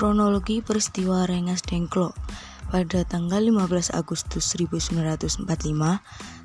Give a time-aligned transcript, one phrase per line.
[0.00, 2.16] Kronologi peristiwa Rengas Dengklok
[2.72, 5.44] pada tanggal 15 Agustus 1945,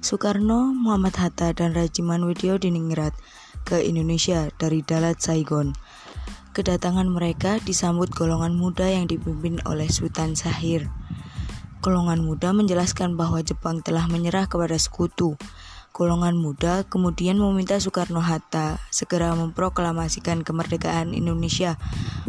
[0.03, 3.15] Soekarno, Muhammad Hatta, dan Rajiman Widyo Diningrat
[3.63, 5.71] ke Indonesia dari Dalat Saigon.
[6.51, 10.91] Kedatangan mereka disambut golongan muda yang dipimpin oleh Sultan Sahir.
[11.79, 15.39] Golongan muda menjelaskan bahwa Jepang telah menyerah kepada sekutu.
[15.95, 21.79] Golongan muda kemudian meminta Soekarno-Hatta segera memproklamasikan kemerdekaan Indonesia.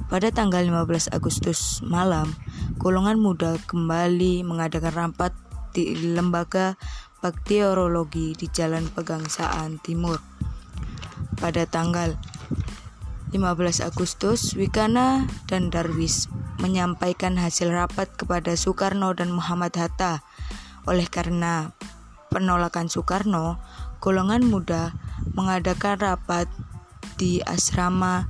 [0.07, 2.31] Pada tanggal 15 Agustus malam,
[2.79, 5.35] golongan muda kembali mengadakan rapat
[5.75, 6.79] di lembaga
[7.19, 10.23] bakteriologi di Jalan Pegangsaan Timur.
[11.35, 12.15] Pada tanggal
[13.35, 16.31] 15 Agustus, Wikana dan Darwis
[16.63, 20.23] menyampaikan hasil rapat kepada Soekarno dan Muhammad Hatta.
[20.87, 21.75] Oleh karena
[22.29, 23.59] penolakan Soekarno,
[23.99, 24.95] golongan muda
[25.33, 26.47] mengadakan rapat
[27.17, 28.29] di asrama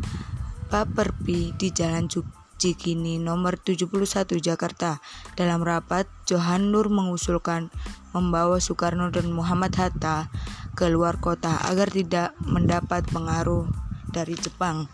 [0.66, 2.10] Paperpi di Jalan
[2.56, 4.98] Cikini nomor 71 Jakarta.
[5.36, 7.68] Dalam rapat, Johan Nur mengusulkan
[8.16, 10.32] membawa Soekarno dan Muhammad Hatta
[10.72, 13.68] ke luar kota agar tidak mendapat pengaruh
[14.08, 14.88] dari Jepang.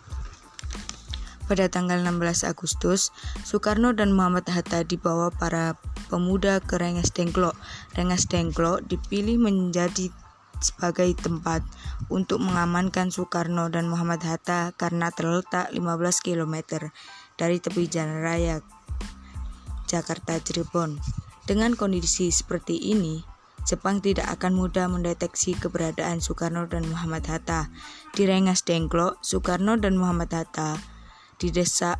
[1.46, 3.14] Pada tanggal 16 Agustus,
[3.46, 5.78] Soekarno dan Muhammad Hatta dibawa para
[6.12, 7.56] pemuda ke Rengas Dengklok.
[7.96, 10.12] Rengas Dengklok dipilih menjadi
[10.60, 11.64] sebagai tempat
[12.12, 15.80] untuk mengamankan Soekarno dan Muhammad Hatta karena terletak 15
[16.20, 16.86] km
[17.40, 18.60] dari tepi jalan raya
[19.88, 21.00] Jakarta Cirebon.
[21.48, 23.24] Dengan kondisi seperti ini,
[23.62, 27.70] Jepang tidak akan mudah mendeteksi keberadaan Soekarno dan Muhammad Hatta.
[28.14, 30.78] Di Rengas Dengklok, Soekarno dan Muhammad Hatta
[31.42, 31.98] didesak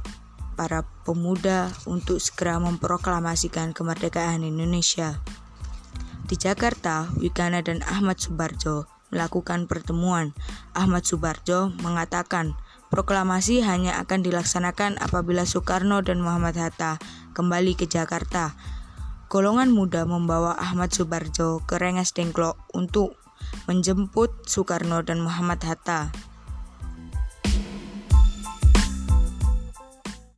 [0.55, 5.19] para pemuda untuk segera memproklamasikan kemerdekaan Indonesia.
[6.29, 10.33] Di Jakarta, Wikana dan Ahmad Subarjo melakukan pertemuan.
[10.73, 12.57] Ahmad Subarjo mengatakan,
[12.89, 16.97] proklamasi hanya akan dilaksanakan apabila Soekarno dan Muhammad Hatta
[17.37, 18.57] kembali ke Jakarta
[19.33, 23.17] golongan muda membawa Ahmad Subarjo ke Rengas Dengklok untuk
[23.65, 26.13] menjemput Soekarno dan Muhammad Hatta.